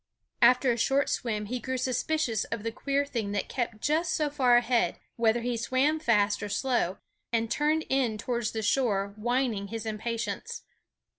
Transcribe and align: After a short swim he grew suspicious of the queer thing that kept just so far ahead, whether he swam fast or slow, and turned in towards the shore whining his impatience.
After 0.41 0.71
a 0.71 0.77
short 0.77 1.09
swim 1.11 1.45
he 1.45 1.59
grew 1.59 1.77
suspicious 1.77 2.43
of 2.45 2.63
the 2.63 2.71
queer 2.71 3.05
thing 3.05 3.33
that 3.33 3.47
kept 3.47 3.81
just 3.81 4.13
so 4.15 4.31
far 4.31 4.57
ahead, 4.57 4.97
whether 5.15 5.41
he 5.41 5.55
swam 5.55 5.99
fast 5.99 6.41
or 6.41 6.49
slow, 6.49 6.97
and 7.31 7.51
turned 7.51 7.85
in 7.87 8.17
towards 8.17 8.49
the 8.51 8.63
shore 8.63 9.13
whining 9.15 9.67
his 9.67 9.85
impatience. 9.85 10.63